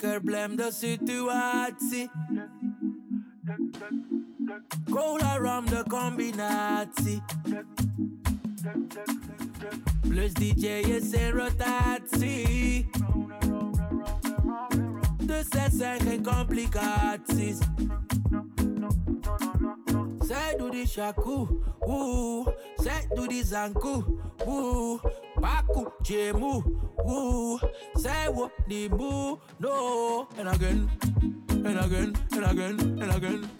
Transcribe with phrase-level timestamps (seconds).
[0.00, 2.10] zeker blem de situatie.
[4.90, 7.22] Cola rum de combinatie.
[10.08, 12.90] Plus DJ is in rotatie.
[15.22, 17.58] Dus er zijn geen complicaties.
[20.20, 21.46] Zij doet die shaku,
[21.80, 22.46] oeh.
[22.76, 24.04] Zij doet die zanku,
[24.46, 25.02] oeh.
[25.40, 26.62] Baku, jemu,
[27.04, 27.58] woo.
[27.96, 30.28] Say what the boo, no.
[30.38, 30.90] And again,
[31.50, 33.50] and again, and again, and again.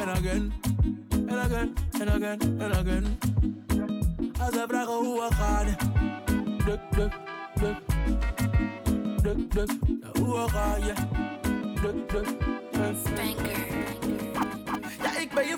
[0.00, 0.52] and again,
[1.12, 3.18] and again, and again, en again.
[4.40, 5.66] Als ze vragen duck, duck, gaan,
[6.64, 7.12] duk, duck,
[7.60, 7.76] duck,
[9.22, 9.70] Duk, duk,
[10.18, 10.92] hoe ga je?
[11.82, 12.26] Duk, duk,
[12.72, 12.96] duk.
[15.02, 15.56] Ja, ik ben je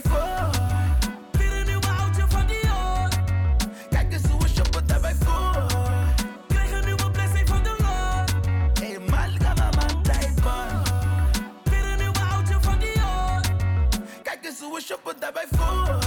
[14.89, 15.98] shoppen daarbij voor.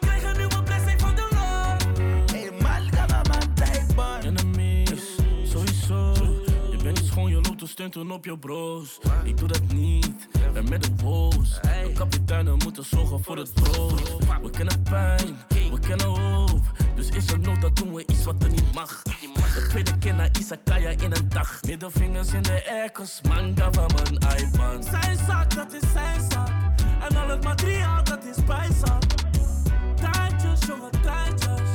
[0.00, 1.98] Krijg een nieuwe blessing van de Lord.
[2.32, 4.20] Helemaal kan maar mijn tijd, man.
[4.20, 6.12] Enemies, sowieso.
[6.70, 8.98] Je bent niet schoon, je loopt te stunten op je broos.
[9.24, 10.90] Ik doe dat niet, ben met de.
[11.82, 14.16] De kapiteinen moeten zorgen voor het brood.
[14.42, 16.60] We kennen pijn, we kennen hoop.
[16.94, 19.02] Dus is er nood, dat doen we iets wat er niet mag
[20.32, 21.60] naar Isakaya in een dag.
[21.66, 24.84] Middelvingers in de aircos, manga van mijn iPad.
[24.90, 26.48] Zijn zak, dat is zijn zak.
[27.08, 29.02] En al het materiaal, dat is bijzak.
[29.94, 31.70] Tijdjes, jonge tijdjes.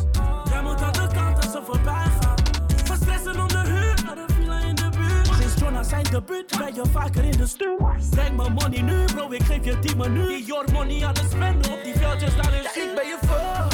[0.50, 2.38] Jij moet aan de kant als ze voorbij gaan.
[2.84, 5.28] Van stressen onder huur naar de villa in de buurt.
[5.40, 7.96] Sinds Jonah zijn debuut ben je vaker in de stuur.
[8.10, 10.28] Breng mijn money nu, bro, ik geef je 10 minuten.
[10.28, 13.73] Die your money aan de spenden op die veldjes daar in Ik ben je voor.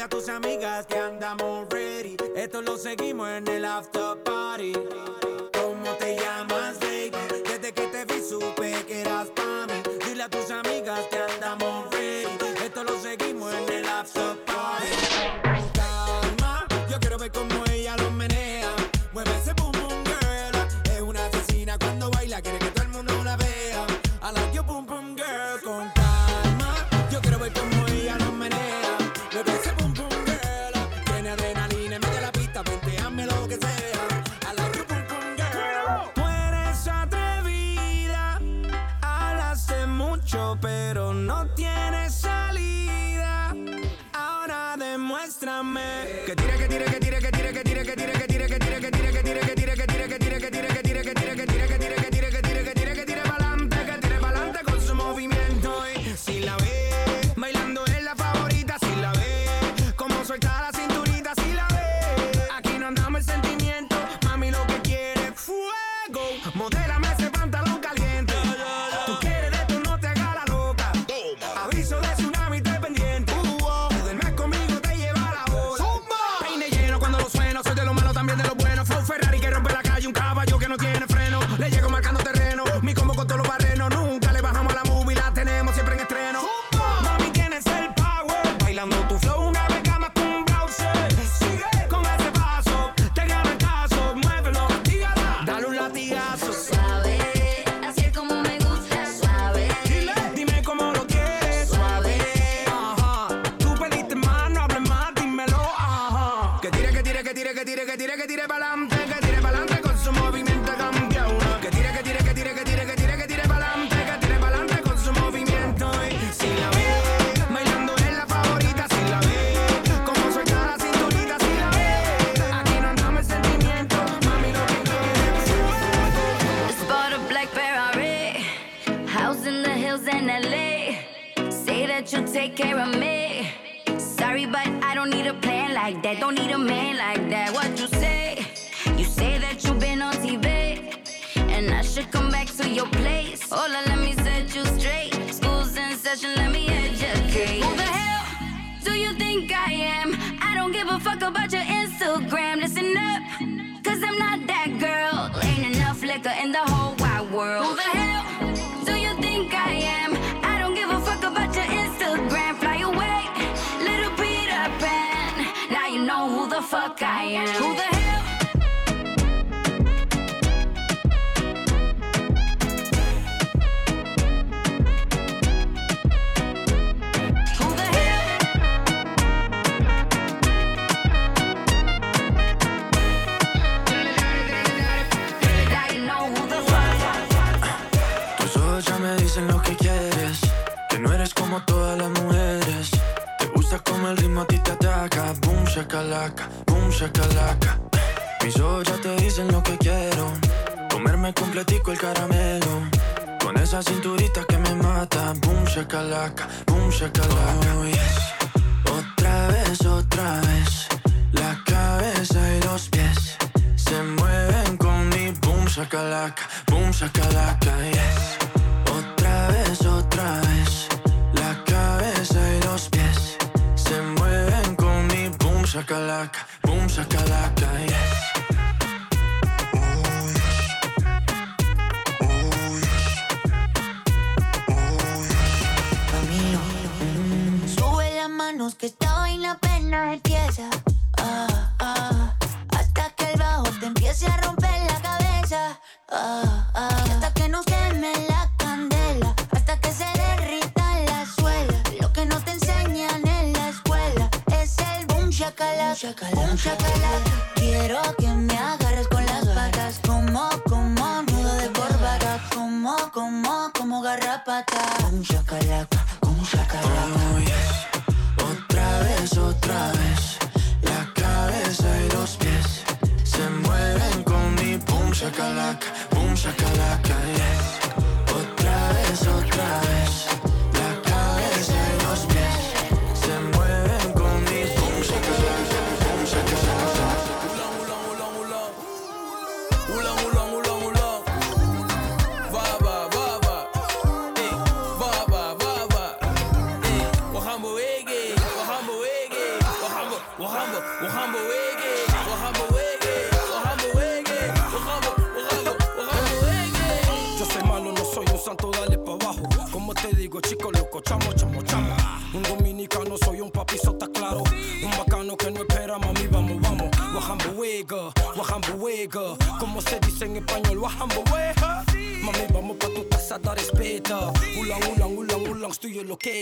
[0.00, 2.16] a tus amigas que andamos ready.
[2.36, 4.72] Esto lo seguimos en el after party.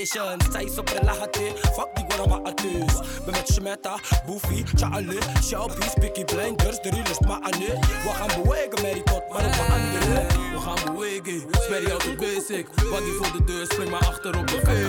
[0.07, 0.41] station.
[0.53, 2.95] Zij is op een lagate, fuck die guarama atus.
[3.25, 7.79] Ben met Shmeta, Boofy, Cha'ale, Shelby, Picky Blinders, de realers ma'ane.
[8.05, 10.27] We gaan bewegen met die tot, maar op andere.
[10.53, 12.67] We gaan bewegen, sperry out de basic.
[12.91, 14.86] Wat die voor de deur, spring maar achter op de veer.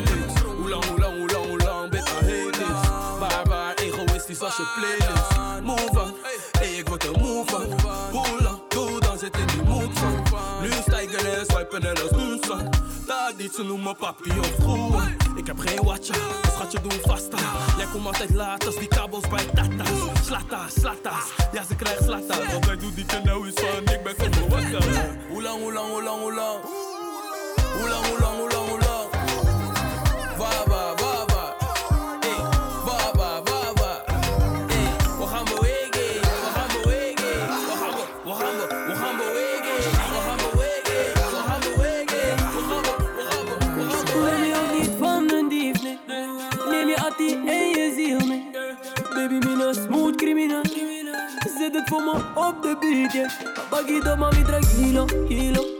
[13.57, 15.15] Ze noemen papi of broer.
[15.35, 17.37] Ik heb geen watje, dus schatje doen vasta.
[17.77, 20.25] Jij komt altijd laat als die kabels bij tata's.
[20.25, 21.13] Slata, slata,
[21.51, 22.35] ja ze krijgt slata.
[22.53, 24.83] Altijd doet die nou is van, ik ben zo wakker.
[25.29, 26.59] Hoe lang, hoe lang, hoe lang, hoe lang?
[52.67, 53.27] te pique.
[53.69, 55.76] Paquito, mami, tranquilo, tranquilo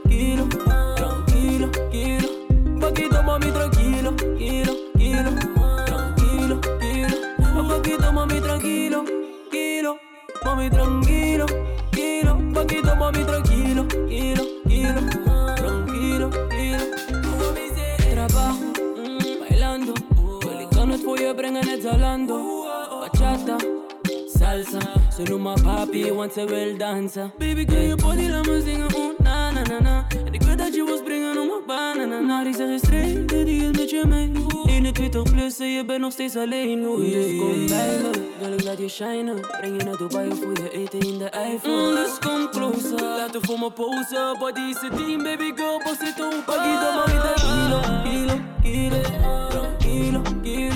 [27.07, 30.05] dansen Baby girl your body laat me zingen oh uh, na na na na.
[30.25, 32.19] En ik weet dat je wil springen om mijn banana.
[32.19, 34.31] Na Die zeg is streden die is met je mee
[34.65, 38.53] 21 plus en je bent nog steeds alleen hoe oh, Dus kom bij me, wil
[38.53, 41.39] ik laat je shinen Breng je naar Dubai of voor je eten in de uh.
[41.39, 45.77] Eiffel mm, Dus kom closer, laten voor me posen Body is a team baby girl,
[45.83, 49.01] pas het op Pakkie mamita kilo, kilo, kilo
[49.49, 50.73] Tranquilo, kilo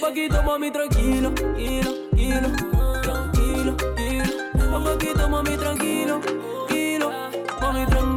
[0.00, 2.75] Pakkie mamita tranquilo, kilo, kilo
[4.86, 7.10] poquito, mami, tranquilo, tranquilo,
[7.60, 8.15] mami, tranquilo.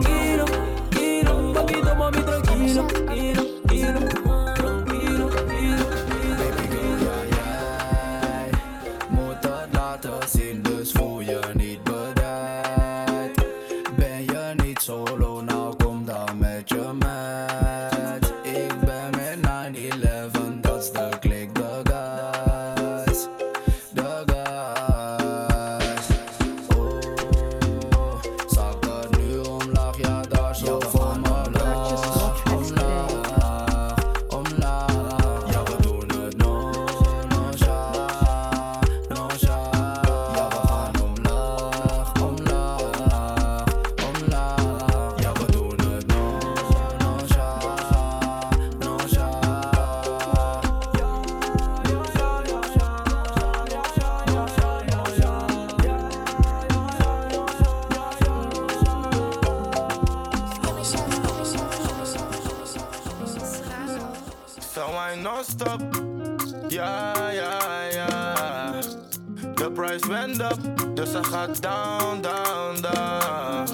[70.41, 73.67] Up, dus ze gaat down, down, down.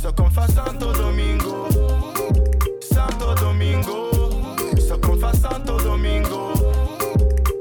[0.00, 1.66] Ze komt van Santo Domingo.
[2.78, 4.08] Santo Domingo.
[4.86, 6.52] Ze komt van Santo Domingo.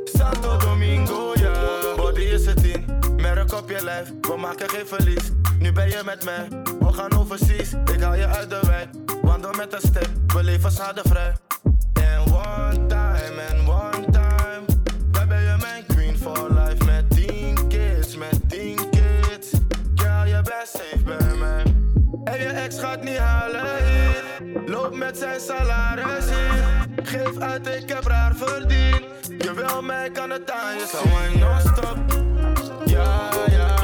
[0.04, 1.54] Santo Domingo, ja.
[1.96, 2.86] Body is het in,
[3.16, 4.12] merk op je lijf.
[4.22, 5.32] We maken geen verlies.
[5.60, 6.48] Nu ben je met mij,
[6.80, 7.74] we gaan overseas.
[7.94, 8.90] Ik haal je uit de wijk,
[9.22, 10.10] wandel met een step.
[10.28, 11.39] We leven schadevrij.
[25.20, 26.88] Zijn salaris hier.
[27.04, 29.04] Geef uit, ik heb raar verdiend.
[29.38, 30.88] Je wil mij, kan het aan je.
[30.88, 31.98] Zo non-stop.
[32.86, 33.76] Ja, ja,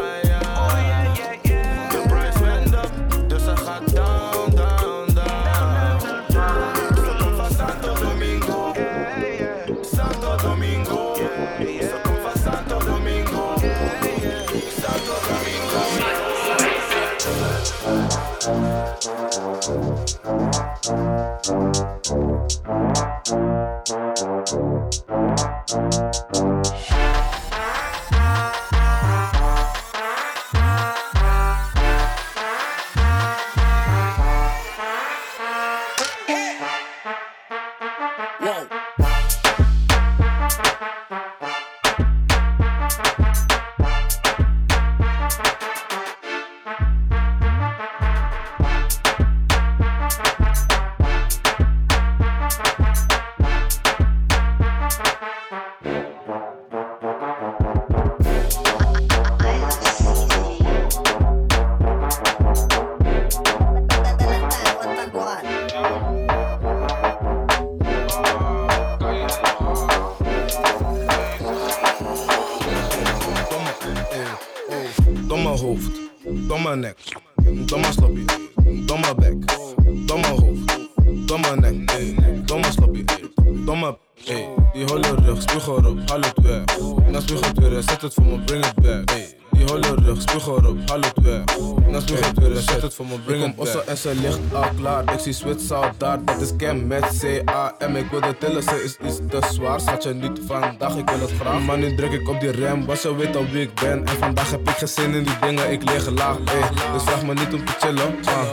[95.34, 97.96] Switz al daar, dat is Cam met C-A-M.
[97.96, 101.20] Ik wil de tillen, ze is iets te zwaar, schat je niet vandaag, ik wil
[101.20, 101.62] het graag.
[101.62, 104.06] Maar nu druk ik op die rem, was ze weet al wie ik ben.
[104.06, 106.70] En vandaag heb ik geen zin in die dingen, ik lig laag, ey.
[106.94, 108.48] Dus vraag me niet om te chillen, ah.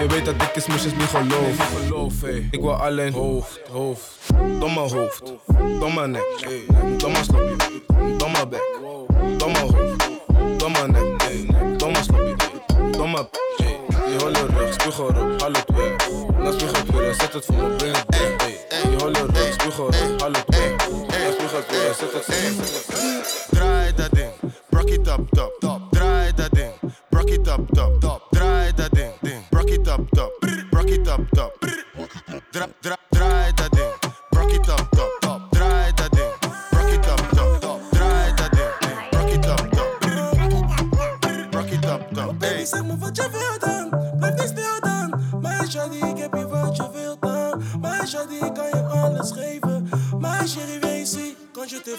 [0.00, 1.80] Je weet dat ik is moesjes niet geloof.
[1.86, 2.48] geloof ey.
[2.50, 4.16] Ik wil alleen hoofd, hoofd.
[4.58, 5.22] Domme hoofd,
[5.80, 6.64] domme nek, ey.
[6.96, 7.56] Domme slapje,
[8.16, 8.78] domme bek,
[9.36, 10.08] domme hoofd,
[10.56, 11.46] domme nek, ey.
[11.76, 12.34] Domme slapje,
[12.90, 13.76] domme, ey.
[14.08, 15.97] Die holle rug, spuug erop, het
[16.52, 16.60] weg.
[16.60, 18.90] Na spuug het weer, zet het voor me, bring het back, ey.
[18.90, 20.90] Die holle rug, spuug erop, haal het weg.
[21.08, 23.46] Na spuug het weer, zet het voor me.
[23.50, 24.32] Draai dat ding,
[24.70, 25.80] rock it up, top, top.
[25.90, 26.72] Draai dat ding,
[27.10, 28.07] rock it up, top, top.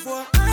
[0.03, 0.48] Quand je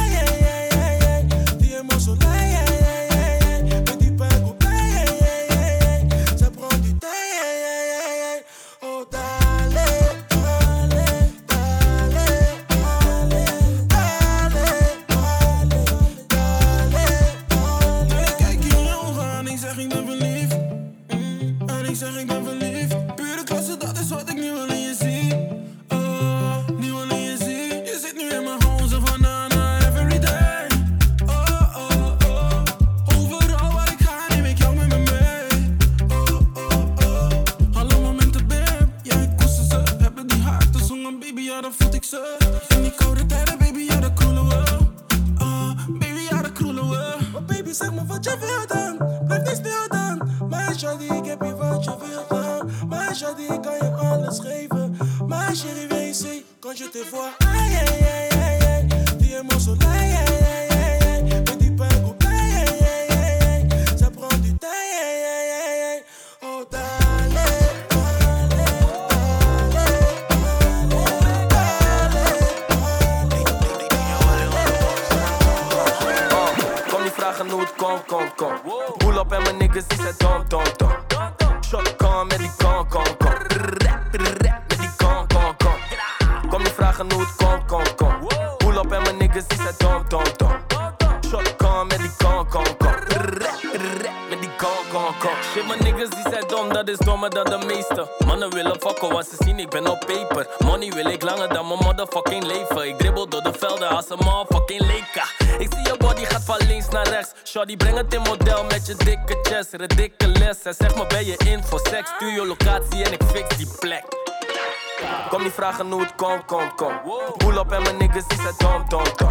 [115.30, 117.02] Kom niet vragen hoe het komt, komt, komt.
[117.36, 119.30] Pull op en mijn niggas is het dom, dom, dom.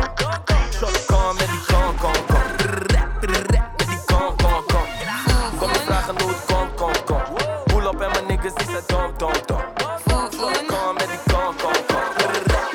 [0.71, 2.67] Shot kom met die kom, kom, kom.
[2.87, 4.85] Rap, rap met die kom, kom, kom.
[5.59, 7.63] Kom niet vragen hoe het komt, komt, komt.
[7.63, 9.61] Pull op en mijn niggas is het dom, dom, dom.
[10.09, 10.35] Shot
[10.67, 12.03] kom met die kom, kom, kom.
[12.45, 12.73] Rap,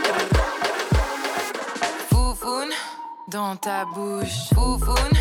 [3.26, 5.19] dans ta bouche, foufoun.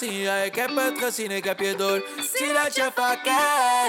[0.00, 2.04] gezien, ja, ik heb het gezien, ik heb je door.
[2.34, 3.24] Zie dat je vaak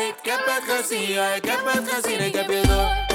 [0.07, 3.10] ik heb het gezien, ja, ik heb het gezien, ik heb je door.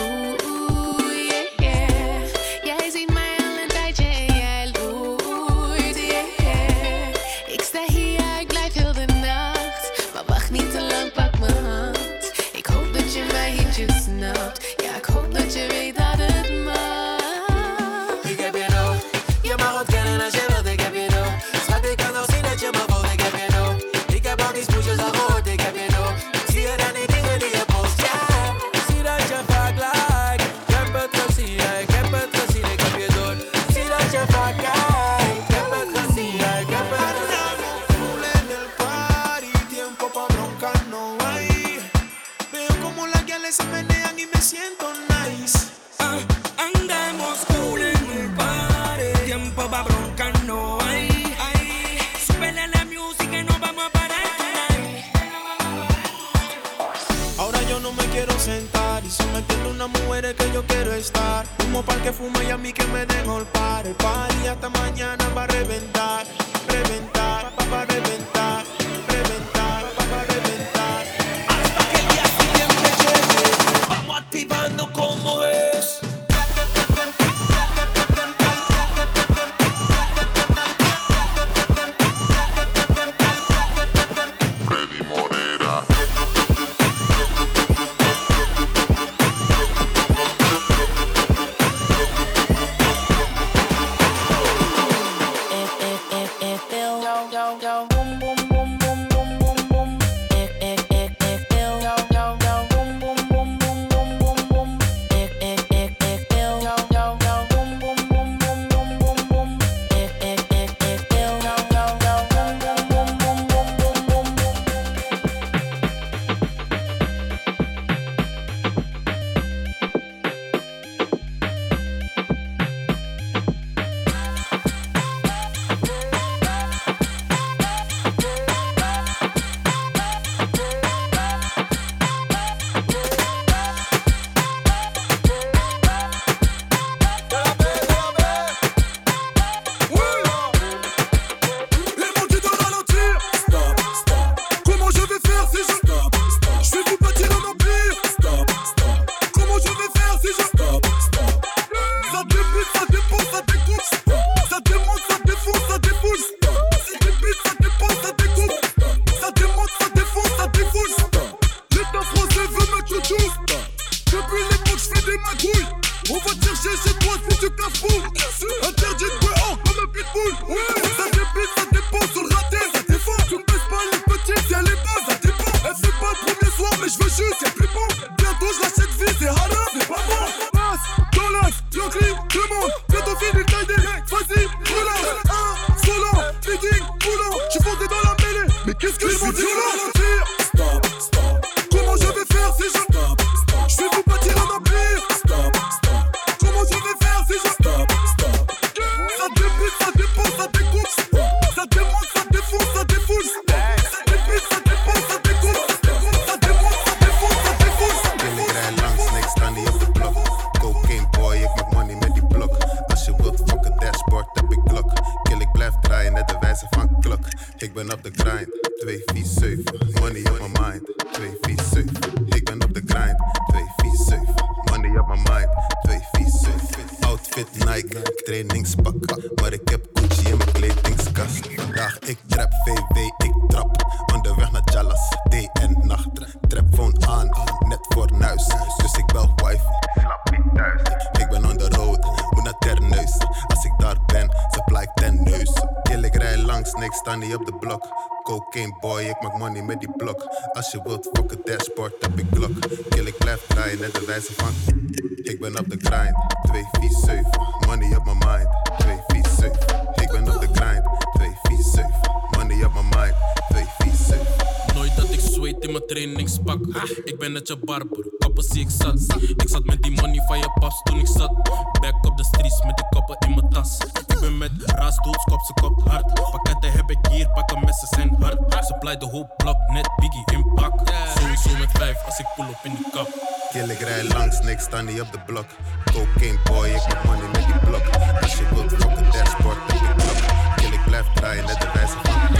[266.14, 269.16] Ik ben net je barber, koppen zie ik zat.
[269.36, 271.32] Ik zat met die money van je paps toen ik zat.
[271.80, 273.78] Back op de streets met de koppen in mijn tas.
[274.06, 276.14] Ik ben met raas, doods, kop, ze kopt hard.
[276.14, 278.64] Pakketten heb ik hier, pakken messen zijn hard.
[278.64, 280.72] Supply de hoop blok, net Biggie in pak.
[281.18, 283.08] Sowieso met vijf als ik pull op in die kap.
[283.50, 285.46] Kill, ik rij langs, niks staan niet op de blok.
[285.84, 287.84] Cocaine boy, ik maak money met die blok.
[288.22, 290.56] Als je wilt fokken, dashboard heb ik blok.
[290.56, 292.38] Kill, ik blijf draaien, net de wijze van de.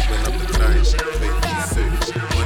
[0.00, 0.96] Ik, ben op de trein, 2,
[1.74, 2.37] 7.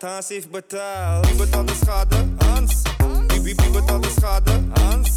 [0.00, 1.26] dat Hans heeft betaald.
[1.26, 2.16] Wie betaalt de schade?
[2.38, 2.82] Hans.
[3.28, 4.52] Wie, wie, wie betaalt de schade?
[4.74, 5.10] Hans.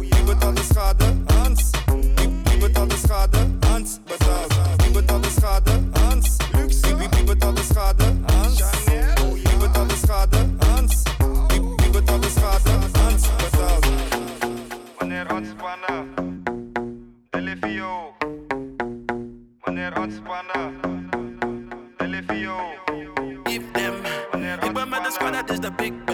[0.00, 1.04] Wie betaalt de schade?
[1.26, 1.70] Hans.
[1.86, 3.38] Wie, wie betaalt de schade?
[3.60, 4.82] Hans betaalt.
[4.82, 5.70] Wie betaalt de schade?
[5.92, 6.36] Hans.
[6.52, 6.86] Luxe.
[6.86, 8.04] Wie, wie, wie betaalt de schade?
[8.26, 8.62] Hans.
[9.34, 10.53] Wie betaalt de schade?
[25.24, 26.13] But that is the big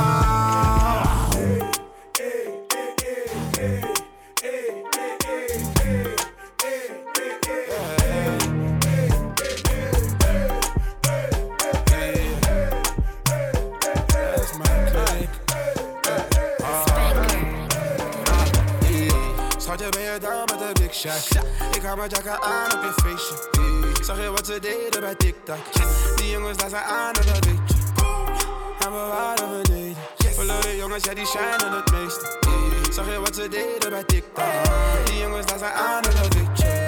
[21.71, 23.35] Ik hou mijn jacka aan op je feestje.
[24.03, 25.57] Zag je wat ze deden bij TikTok?
[26.15, 27.73] Die jongens daar zijn aan en dat weet je.
[28.79, 29.97] En we waren beneden.
[30.17, 32.37] Verloren jongens, ja die shinen het meeste.
[32.91, 34.43] Zag je wat ze deden bij TikTok?
[35.05, 36.83] Die jongens daar zijn aan en dat weet je.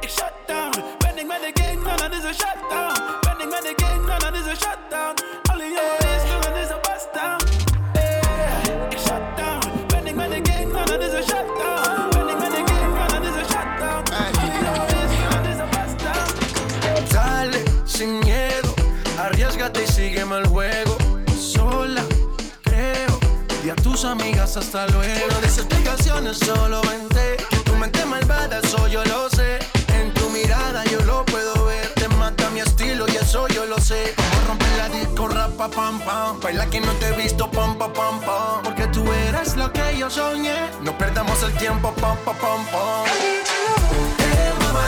[0.00, 0.84] Ik shut down.
[0.98, 2.94] Ben ik met de gang, nou, dan dat is een shutdown.
[3.20, 5.14] Ben ik met de gang, nou, dan dat is een shutdown.
[5.50, 7.67] Alle jongens, nou, dan is een bust down.
[23.70, 25.26] a tus amigas hasta luego.
[25.30, 27.36] No des explicaciones, solo vente.
[27.50, 29.58] Que tu mente malvada, eso yo lo sé.
[29.94, 31.88] En tu mirada yo lo puedo ver.
[31.94, 34.14] Te mata mi estilo y eso yo lo sé.
[34.16, 36.40] Como romper la disco, rapa, pam, pam.
[36.40, 38.62] Baila que no te he visto, pam, pam, pam, pam.
[38.62, 40.70] Porque tú eras lo que yo soñé.
[40.82, 43.04] No perdamos el tiempo, pam, pam, pam, pam.
[44.18, 44.86] Hey, mamá,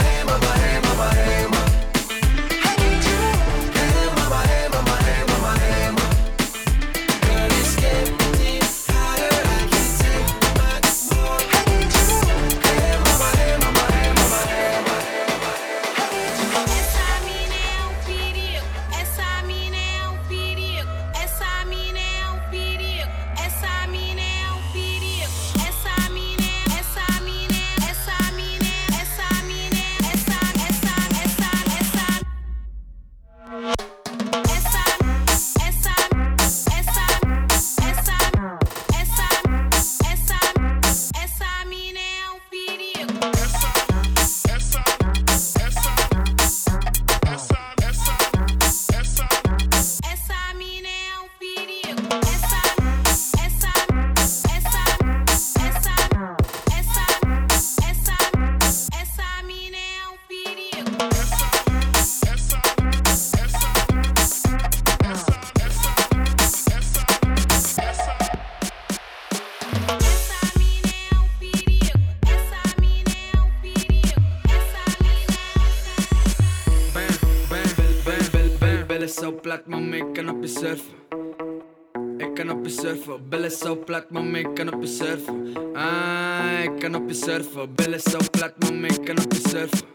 [80.61, 85.57] Ik kan op je surfen, billen zo plat, mama, ik kan op je surfen.
[85.75, 89.87] Ah, ik kan op je surfen, billen zo plat, mama, ik kan op je surfen.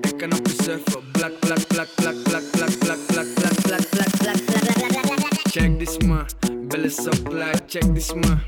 [0.00, 3.86] Ik kan op je surfen, black black black, black black, black, black, black, black, black,
[3.98, 5.50] black, black, black, black.
[5.50, 6.26] Check this ma,
[6.68, 8.38] billen zo plat, check this ma.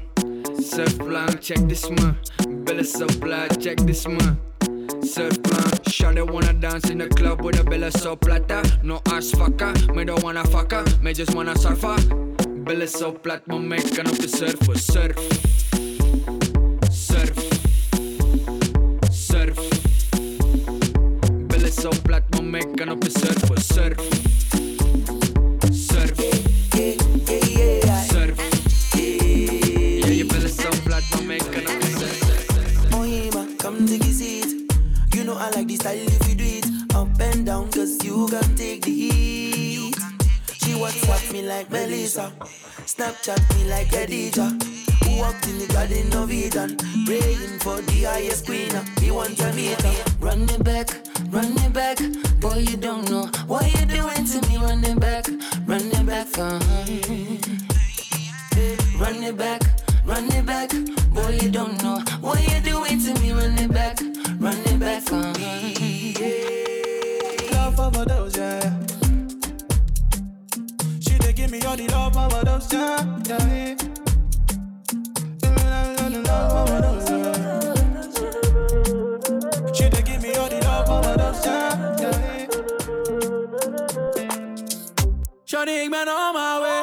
[0.62, 2.14] Surf plan, check this ma,
[2.64, 4.36] billen zo plat, check this ma.
[5.02, 5.73] Surf plan.
[6.04, 8.62] Shawty wanna dance in the club with a billen so plata.
[8.82, 11.96] No ass fucker, me don't wanna fucker, me just wanna surfer.
[12.64, 14.78] Billen zo plat, maar me kan op de surfen.
[14.78, 15.16] Surf,
[16.90, 17.32] surf,
[19.10, 19.58] surf.
[21.46, 23.62] Billen zo plat, maar me kan op de surfen.
[23.62, 24.00] Surf,
[25.70, 26.18] surf,
[28.12, 28.38] surf.
[30.00, 31.93] Ja, je billen zo plat, maar me kan op de surfen.
[41.34, 42.30] Me like Melissa,
[42.86, 44.46] Snapchat me like Khadija.
[45.18, 48.70] Walked in the garden of Eden, praying for the highest queen.
[49.00, 50.04] He want to meet her.
[50.20, 50.88] Run it back,
[51.30, 51.98] run it back.
[52.40, 54.58] Boy, you don't know what you doing to me.
[54.58, 55.26] Run it back,
[55.66, 56.38] run it back.
[56.38, 56.84] Uh-huh.
[59.00, 59.62] Run it back,
[60.06, 60.70] run it back.
[61.12, 63.32] Boy, you don't know what you doing to me.
[63.32, 63.98] Run it back,
[64.38, 65.12] run it back.
[65.12, 65.34] Uh-huh.
[66.14, 66.63] Love
[71.74, 73.74] all the love, my what else, yeah, yeah.
[75.40, 75.62] Give me
[76.22, 77.02] love.
[79.74, 80.88] She give me all the love,
[81.44, 82.18] yeah, yeah.
[86.08, 86.73] On my way.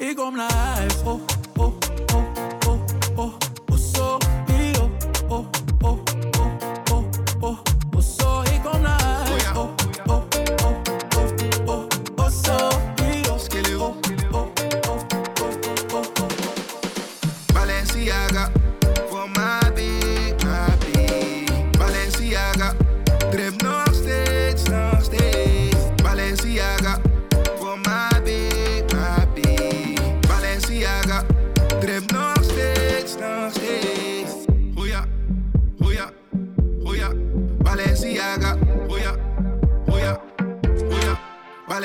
[0.00, 0.94] Ik kom naar huis.
[1.04, 1.20] Oh,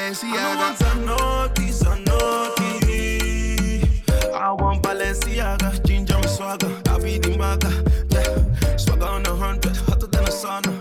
[0.06, 0.76] Balenciaga.
[0.78, 3.02] Zanotti, Zanotti.
[4.36, 6.70] I want Balenciaga, ginger swagger.
[6.90, 7.72] I be the maga,
[8.12, 8.78] yeah.
[8.78, 10.75] Swagger on a hundred, hotter than a sauna.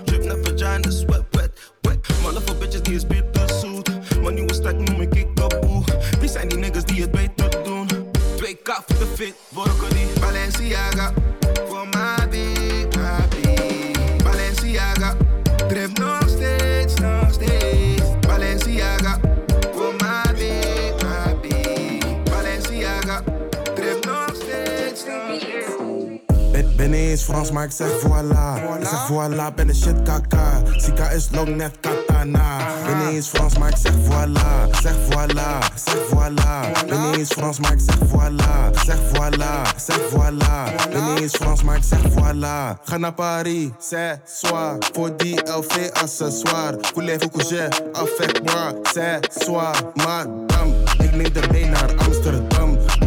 [27.24, 28.78] Frans, maar ik zeg voilà.
[28.80, 30.62] Ik zeg voilà, ben de shit kaka.
[30.76, 32.58] Sika is long net katana.
[32.86, 34.68] Ben eens Frans, maar ik zeg voilà.
[34.68, 36.86] Ik zeg voilà, ik zeg voilà.
[36.88, 38.72] Ben eens Frans, maar ik zeg voilà.
[38.72, 40.90] Ik zeg voilà, ik zeg voilà.
[40.92, 42.82] Ben eens Frans, maar ik zeg voilà.
[42.84, 44.76] Ga naar Paris, c'est soir.
[44.92, 46.78] Voor die LV accessoire.
[46.94, 48.74] Voulez-vous coucher avec moi?
[48.82, 50.74] C'est soir, madame.
[50.98, 52.53] Ik neem naar Amsterdam.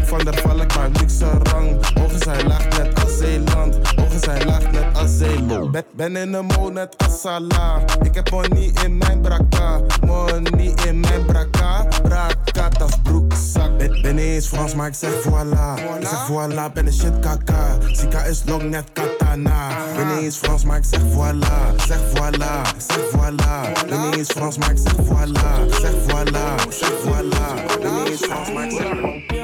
[0.07, 1.77] Van der Valk, maar luxe rang.
[1.99, 3.79] Ogen zijn laag net als Zeeland.
[3.99, 5.71] Ogen zijn laag net als Zeeland.
[5.71, 7.81] Ben, ben in de mode net als Salah.
[8.03, 9.81] Ik heb money in mijn braka.
[10.05, 11.87] Money in mijn braka.
[12.03, 13.77] Braka, dat is broekzak.
[13.77, 15.99] Ben, ben eens Frans, maar ik zeg voilà.
[15.99, 17.77] Ik zeg voilà, ben de shit kaka.
[17.91, 19.69] Sika is long net katana.
[19.95, 21.73] Ben eens Frans, maar ik zeg voilà.
[21.75, 23.87] Ik zeg voilà, ik zeg voilà.
[23.89, 25.65] Ben eens Frans, maar ik zeg voilà.
[25.67, 27.79] Ik zeg voilà, ik zeg voilà.
[27.81, 29.36] Ben eens Frans, maar ik zeg Yummy.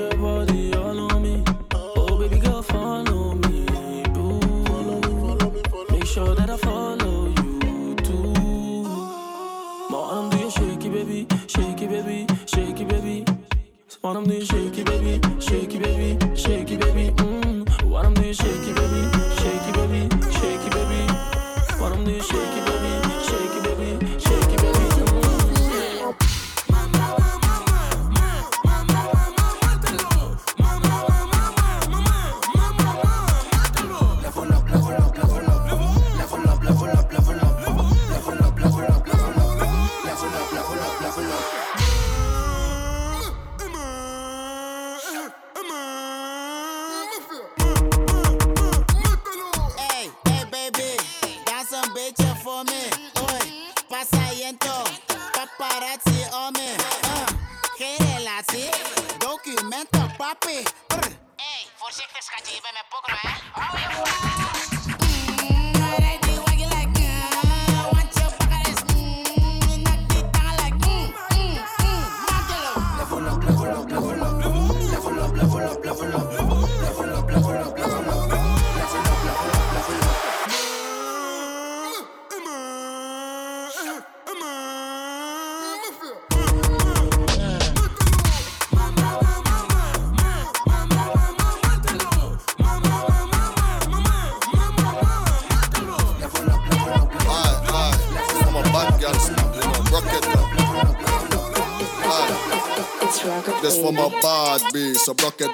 [0.00, 1.44] Your body all on me.
[1.74, 3.66] Oh, baby girl, follow me.
[4.16, 5.90] Ooh.
[5.90, 8.32] Make sure that I follow you too.
[9.90, 13.24] Bottom do you shake it, baby, shake it, baby, shake it, baby.
[14.02, 14.86] Bottom do you shake it,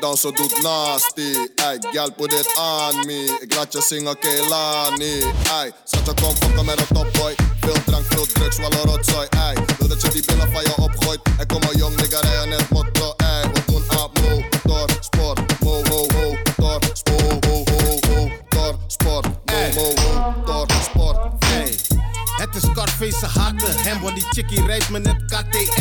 [0.07, 1.51] Het down, ze doet nasty.
[1.57, 3.39] Ey, gal, put it on me.
[3.41, 5.21] Ik laat je zingen, Kehlani.
[5.61, 7.35] Ey, zet je kom fokken met een topboy.
[7.61, 9.27] Veel drank, veel drugs, wel een rotzooi.
[9.31, 11.21] Ey, wil dat je die billen van je opgooit.
[11.39, 13.15] En kom maar jong, nigga, rijden net motto.
[13.17, 14.11] Ey, we doen aan
[14.65, 15.61] motor, sport.
[15.61, 17.47] Mo, mo, mo, tor, sport.
[17.47, 19.27] Mo, mo, mo, tor, sport.
[19.27, 21.19] Mo, mo, mo, tor, sport.
[21.45, 21.77] Hey,
[22.37, 25.76] het is Scarface, haten hem, want die chickie rijdt me net KTM.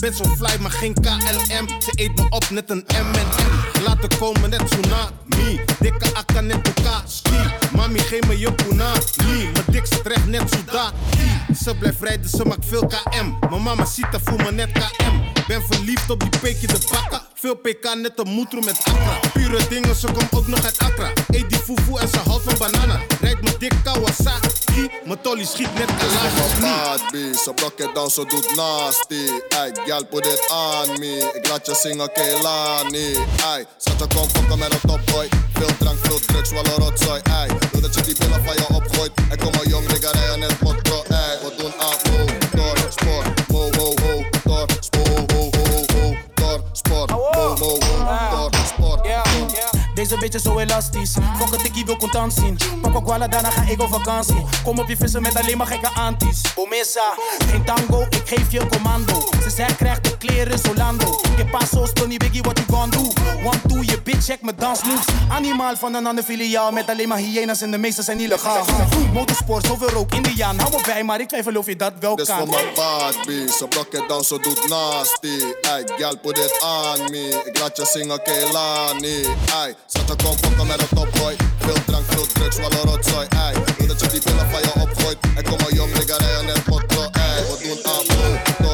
[0.00, 1.68] Ben zo fly, maar geen KLM.
[1.80, 3.82] Ze eet me op net een M&M.
[3.82, 5.60] Laten komen net tsunami.
[5.78, 7.36] Dikke akka net elkaar ski.
[7.76, 9.50] Mami, geef me je punani.
[9.52, 10.92] Mijn dik recht net zodat.
[11.64, 13.48] Ze blijft rijden, ze maakt veel KM.
[13.50, 15.16] Mijn mama ziet dat voel me net KM.
[15.46, 17.20] Ben verliefd op die peekje de bakken.
[17.34, 19.18] Veel PK, net een moetro met Accra.
[19.32, 21.12] Pure dingen, ze komt ook nog uit Accra.
[21.28, 23.00] Eet die fufu en ze houdt van bananen.
[23.20, 24.88] Rijd me dik Kawasaki.
[25.04, 25.86] Mijn tolly schiet net
[26.60, 27.14] bad B.
[27.14, 29.24] Ze brok het down, ze doet nasty.
[29.48, 31.30] Ey, gal, put it on me.
[31.32, 33.14] Ik laat je zingen, Kehlani.
[33.54, 35.28] Ey, zet je kom fokken met een topboy.
[35.52, 37.20] Veel drank, veel drugs, wel een rotzooi.
[37.22, 39.12] Ey, wil dat je die billen van je opgooit.
[39.30, 40.89] En kom maar jong, nigga, rijden net motto.
[42.90, 43.29] Motor, sport.
[50.10, 51.12] Deze bitch is zo elastisch.
[51.38, 52.58] Fuck het, ik wil contant zien.
[52.80, 54.44] Pak ook daarna ga ik op vakantie.
[54.64, 56.40] Kom op je vissen met alleen maar gekke anties.
[56.54, 57.14] Bomissa,
[57.50, 59.28] geen tango, ik geef je commando.
[59.42, 61.20] Ze zei krijgt de kleren Solando.
[61.36, 62.98] Que paso, Tony Biggie, what you gon' do?
[63.48, 65.04] One, two, je bitch, check mijn dansmoves.
[65.28, 66.70] Animaal van een ander filiaal.
[66.70, 68.64] Met alleen maar hyena's en de meeste zijn illegaal.
[69.12, 70.58] Motorsport, zoveel rook, Indiaan.
[70.58, 72.36] Hou me bij, maar ik twijfel of je dat wel This kan.
[72.36, 73.30] for my bad B.
[73.58, 75.44] Ze brok het down, ze doet nasty.
[75.60, 77.42] Ey, gal, put it on me.
[77.44, 79.24] Ik laat je zingen, Kehlani.
[79.64, 79.74] Ey,
[80.06, 81.36] zet je kom fokken met een topboy.
[81.58, 83.26] Veel drank, veel drugs, wel een rotzooi.
[83.28, 85.18] Ey, wil dat je die billen van je opgooit.
[85.36, 87.00] En kom maar jong, nigga, rijden net motto.
[87.12, 88.69] Ey, we doen aan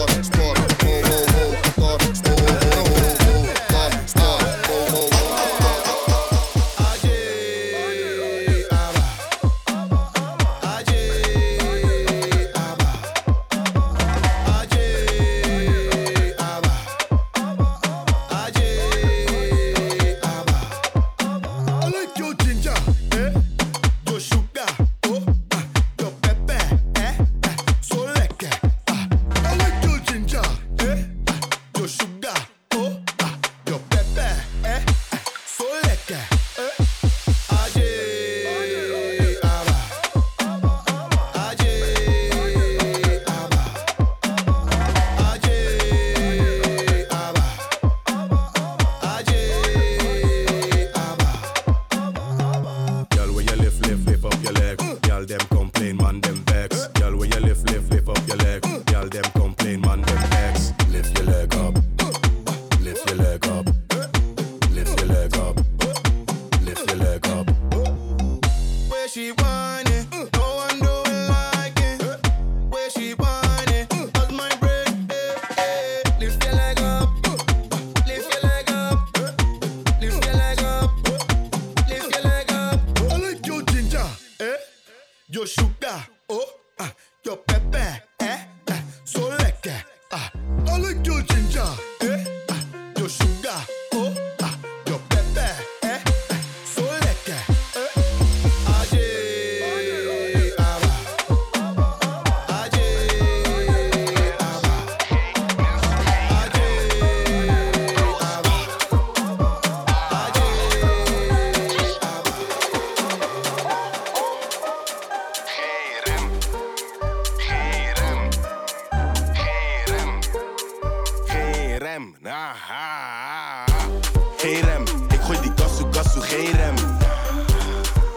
[124.46, 124.82] Geen rem.
[125.08, 126.20] Ik gooi die kassu kassu.
[126.20, 126.74] Geen rem.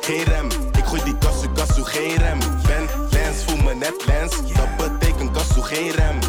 [0.02, 0.46] Geen rem.
[0.78, 1.84] Ik gooi die kassu kassu.
[1.84, 2.40] Geen rem.
[2.68, 4.32] Ben lens, voel me net lens.
[4.54, 5.62] Dat betekent kassu.
[5.62, 6.20] Geen rem.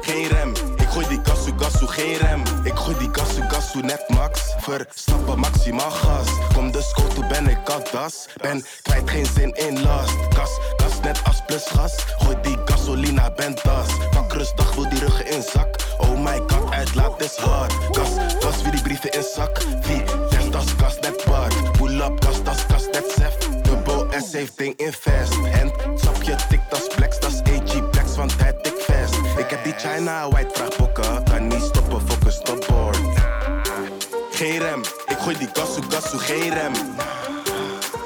[0.00, 0.52] Geen rem.
[0.76, 1.86] Ik gooi die kassu kassu.
[1.86, 2.42] Geen rem.
[2.62, 4.40] Ik gooi die kassu kassu net max.
[4.58, 6.28] Verstappen maximaal gas.
[6.54, 8.28] Kom de scoot, ben ik al das.
[8.42, 10.16] Ben kwijt geen zin in last.
[10.34, 11.94] Gas, gas net as plus gas.
[12.18, 14.11] Gooi die gasolina, ben das.
[14.32, 15.76] Rustig, wil die ruggen in zak.
[15.98, 17.72] Oh my god, uitlaat is hard.
[17.90, 18.08] Gas,
[18.40, 19.62] gas, wie die brieven in zak.
[19.82, 21.48] Wie, test das gas net bar.
[21.78, 23.36] Pull up, gas, das gas net sef.
[23.62, 25.32] Dubbel S heeft ding in vest.
[25.52, 29.14] En sapje tik, das flex, das AG flex, want hij tik vest.
[29.36, 31.24] Ik heb die China white vraag bokken.
[31.24, 32.98] Kan niet stoppen, focus, stopboard.
[34.30, 36.72] Geen rem, ik gooi die gasu gasu, geen rem.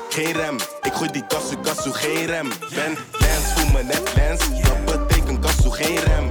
[0.09, 2.49] Geen rem, ik gooi die gasu gasu, geen rem.
[2.75, 4.41] Ben lens, voel me net lens,
[5.71, 6.29] geen rem.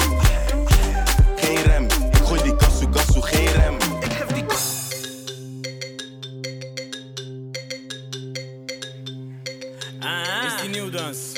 [1.36, 3.22] Geen rem, ik gooi die kassu, kassu.
[3.22, 3.76] geen rem.
[4.00, 4.46] Ik heb die
[10.00, 10.46] ah, ah.
[10.46, 11.35] Is die nieuw dans?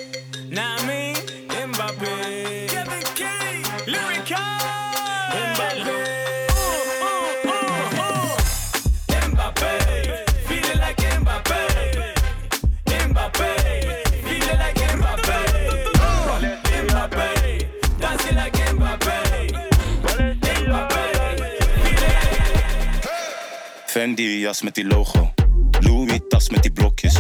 [24.17, 25.33] Jas met die logo.
[25.79, 27.15] Louis tas met die blokjes.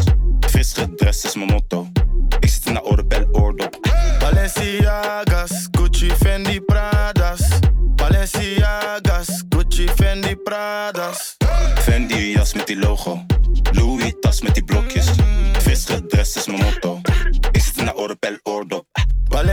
[0.49, 1.87] Fris gedrest is mijn motto.
[2.39, 3.77] Ik zit in de oorbel oordop.
[4.19, 7.41] Balenciagas, Gucci, Fendi, Pradas.
[7.95, 11.37] Balenciagas, Gucci, Fendi, Pradas.
[11.75, 13.25] Fendi jas met die logo.
[13.71, 15.07] Louis tas met die blokjes.
[15.61, 17.01] Fris gedrest is mijn motto.
[17.51, 18.76] Ik zit in de oorbel oordop.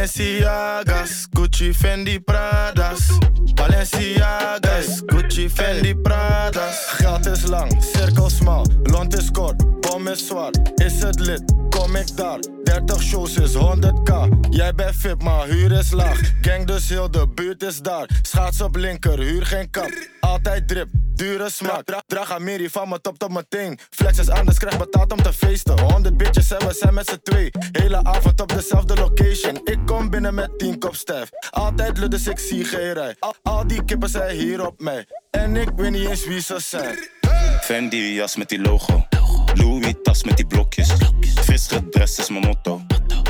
[0.05, 3.09] Balenciagas, Gucci, Fendi, Pradas.
[3.55, 6.77] Balenciagas, Gucci, Fendi, Pradas.
[6.99, 10.59] Geld is lang, cirkel smal, lont is kort, bom is zwart.
[10.75, 12.39] Is het lid, kom ik daar.
[12.65, 14.29] 30 shows is 100k.
[14.51, 16.21] Jij bent fit, maar huur is laag.
[16.41, 18.09] Gang dus heel de buurt is daar.
[18.23, 19.91] Schaats op linker, huur geen kap.
[20.21, 21.85] Altijd drip, dure smaak.
[21.85, 23.79] Dra draag Amiri van mijn top tot mijn teen.
[23.91, 25.81] Flex is anders, krijg betaald om te feesten.
[25.81, 27.51] 100 bitches en we zijn met z'n twee.
[27.73, 29.61] Hele avond op dezelfde location.
[30.03, 31.29] Binnen met 10 kop stijf.
[31.51, 33.17] Altijd lukt dus ik zie geen rij.
[33.19, 35.07] Al, al die kippen zijn hier op mij.
[35.31, 37.09] En ik weet niet eens wie ze zijn.
[37.61, 39.07] Fendi jas met die logo.
[39.55, 40.89] Louis tas met die blokjes.
[41.35, 42.81] Fris gedrest is mijn motto.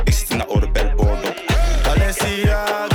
[0.04, 1.42] Ik zit in de oorbel oordop.
[1.82, 2.93] Balenciagas,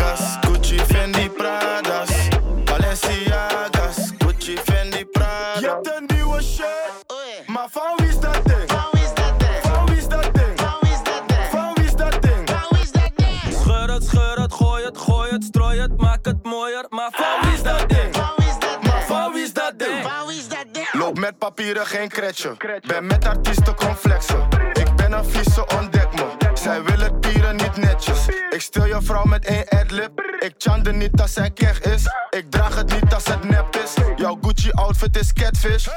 [16.44, 16.86] mooier.
[16.90, 18.16] Maar van wie is dat ding?
[18.16, 20.94] Maar van wie is dat ding?
[20.94, 22.56] Loop met papieren, geen kretje.
[22.88, 24.48] Ben met artiesten, kom flexen.
[24.74, 26.26] Ik een vieze, ontdek me.
[26.54, 28.28] Zij wil het pieren niet netjes.
[28.50, 30.22] Ik stil je vrouw met één adlib.
[30.40, 32.04] Ik chande niet als zij keg is.
[32.30, 33.94] Ik draag het niet als het nep is.
[34.16, 35.88] Jouw Gucci outfit is catfish.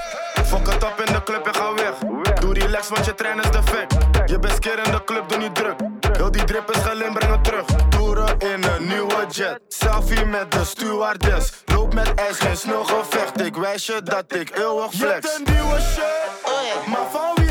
[0.45, 1.95] Fok het op in de club en ga weg.
[2.41, 3.95] Doe relax, want je trein is defect.
[4.27, 5.81] Je bent keer in de club, doe niet druk.
[6.13, 6.83] Heel die drip is
[7.13, 7.65] breng het terug.
[7.89, 9.61] Toeren in een nieuwe jet.
[9.69, 11.53] Selfie met de stewardess.
[11.65, 13.41] Loop met ijs, geen snel gevecht.
[13.41, 14.99] Ik wijs je dat ik eeuwig flex.
[14.99, 17.42] Je hebt een nieuwe shirt, maar van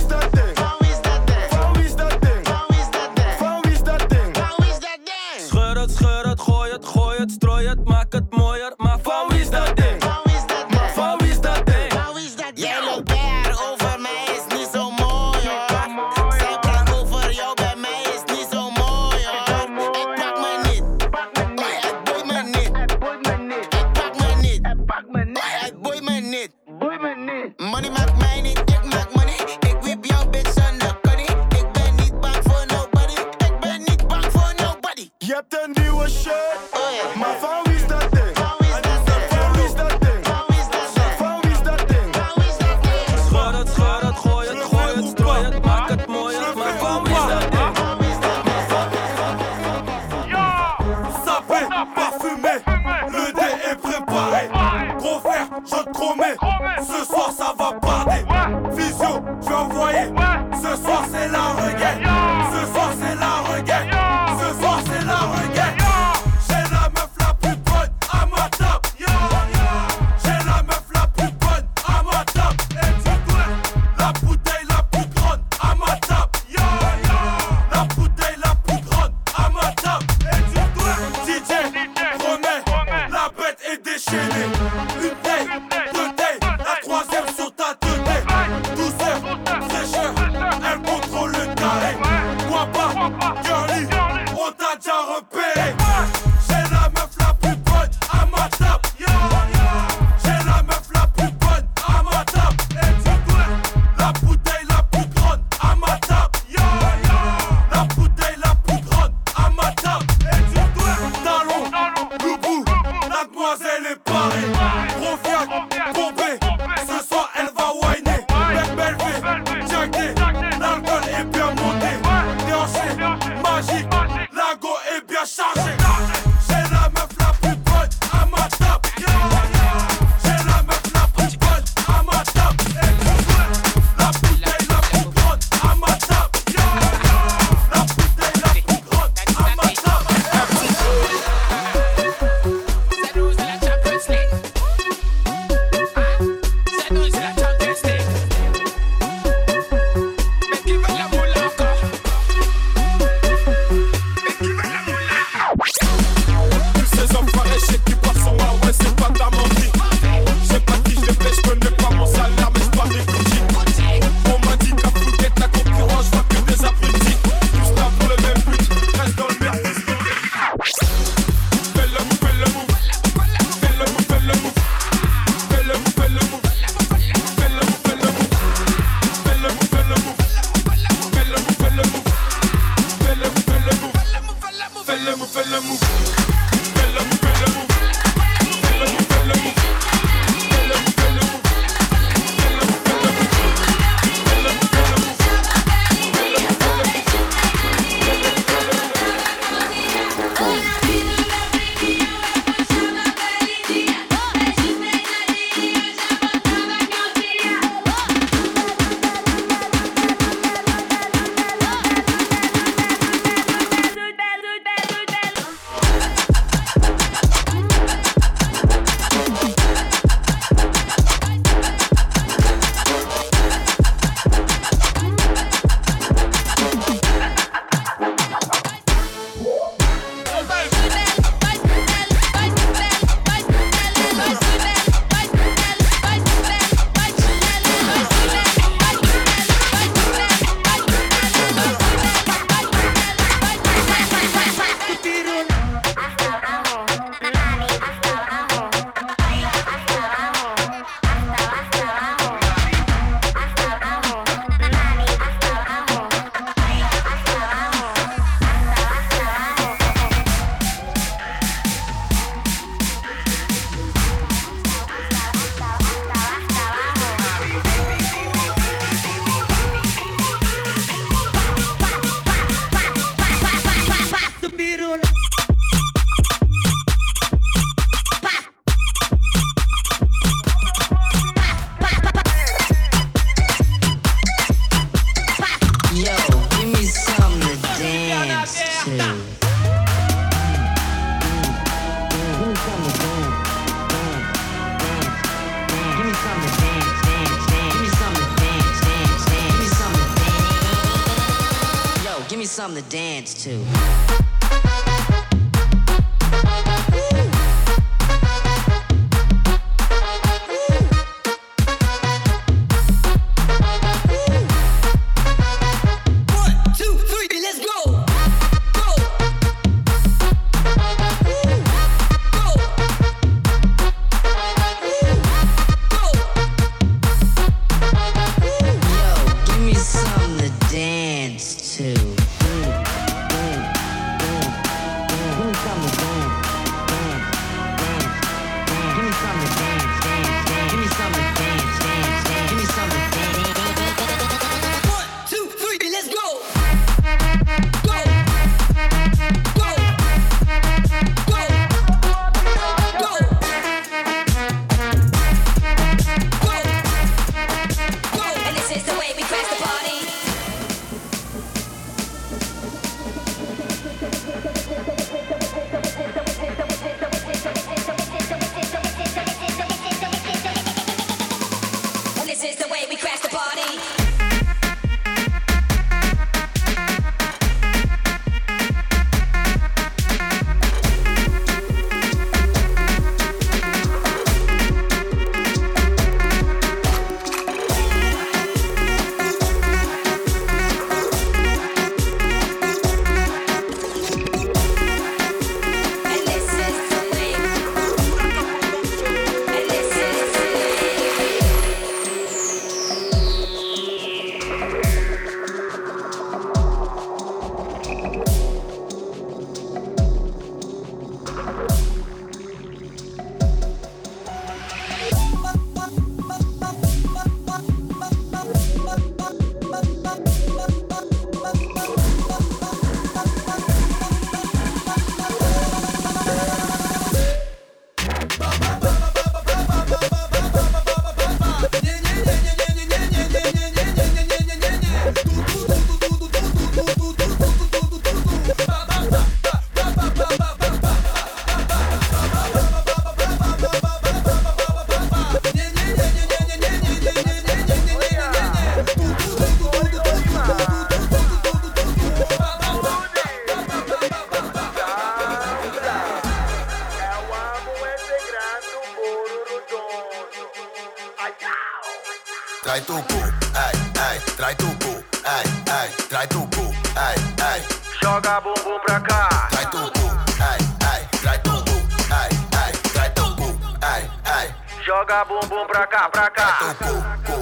[463.65, 463.75] ai,
[464.07, 464.93] ai, trai tu cu,
[465.35, 465.45] ai,
[465.79, 466.65] ai, trai tu cu,
[467.07, 467.17] ai,
[467.49, 467.59] ai.
[468.01, 469.21] Joga bumbum pra cá.
[469.51, 470.05] Trai tu cu,
[470.49, 470.59] ai,
[470.91, 471.75] ai, trai tu cu,
[472.19, 472.29] ai,
[472.61, 473.47] ai, trai tu cu,
[473.93, 474.01] ai,
[474.37, 474.47] ai.
[474.85, 476.47] Joga bumbum pra cá, pra cá.
[476.57, 476.87] Trai tu cu,
[477.27, 477.39] cu.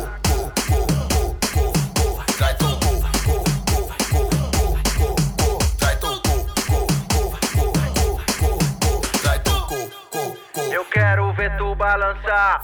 [10.72, 12.62] Eu quero ver tu balançar.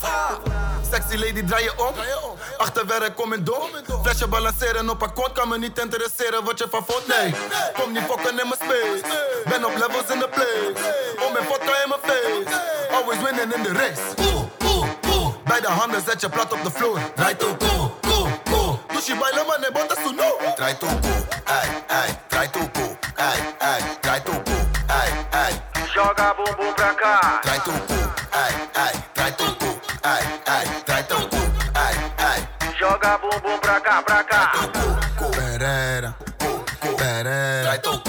[0.92, 1.94] Sexy lady, draai je om.
[2.58, 3.70] Achterwerk, kom in door.
[4.04, 7.08] Flesje balanceren op akkoord kan me niet interesseren wat je van vond.
[7.08, 7.36] Nee,
[7.74, 9.02] kom niet fokken in mijn space.
[9.50, 10.74] Ben op levels in the place.
[11.26, 12.62] Om mijn vodka in mijn face.
[12.92, 14.02] Always winning in the race.
[14.20, 14.44] Oeh.
[15.44, 17.00] Beide handen zet je plat op de vloer.
[17.16, 18.80] Draai toe, cool, cool, cool.
[18.94, 20.38] Dus je bailen maar nee, botas tu no.
[20.56, 22.18] Draai toe, cool, ei, ei.
[22.28, 23.82] Draai toe, cool, ei, ei.
[24.02, 25.62] Draai toe, cool, ei, ei.
[25.94, 27.40] Joga bumbum pra cá.
[27.42, 27.74] Draai toe,
[33.06, 34.52] Joga bumbum pra cá, pra cá.
[35.36, 36.16] Pereira,
[36.98, 38.05] Pereira.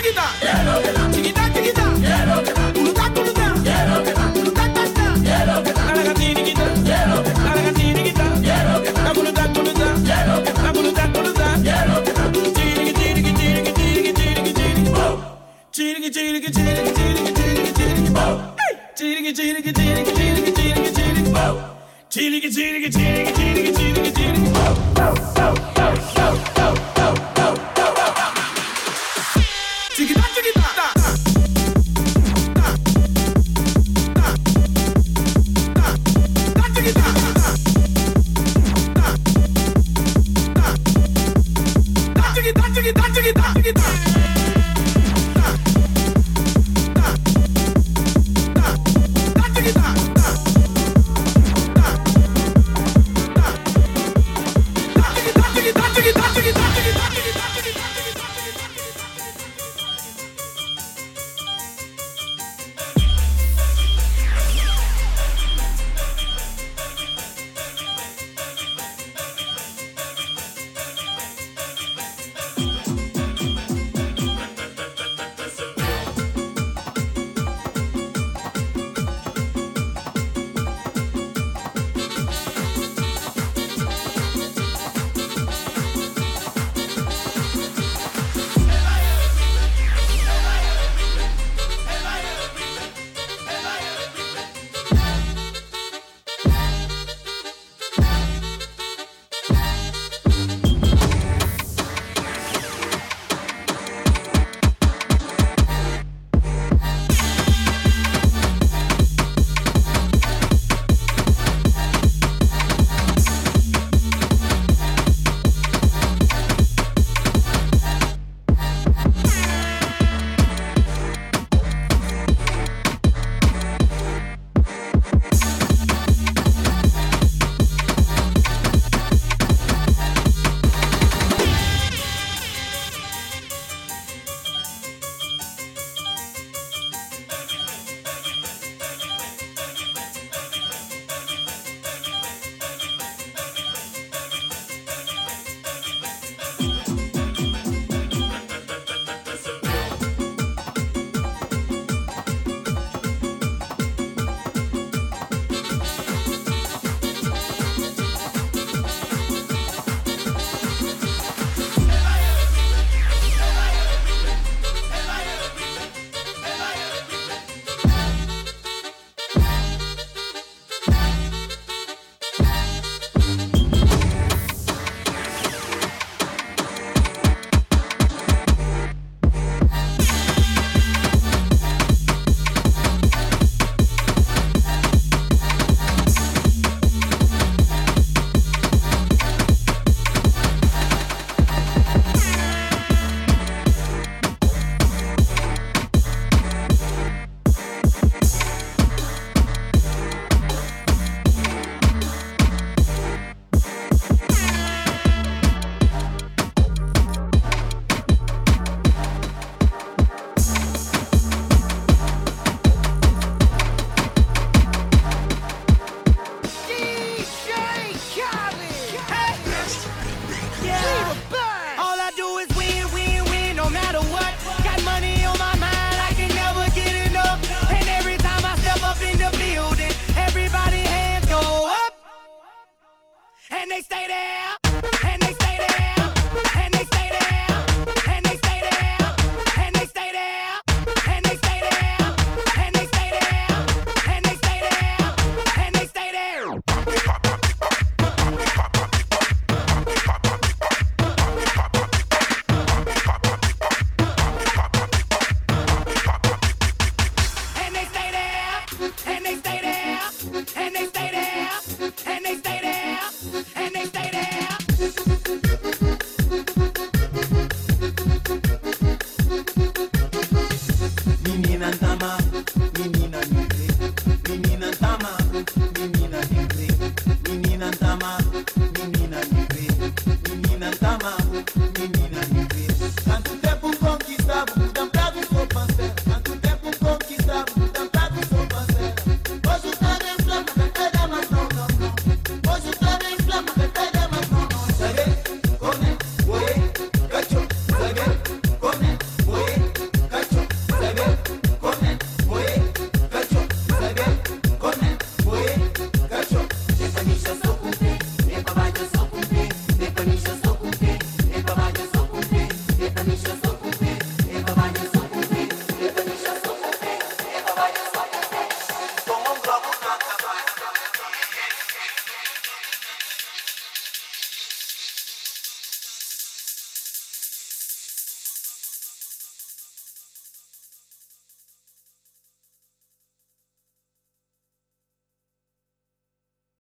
[0.00, 0.45] ってきた。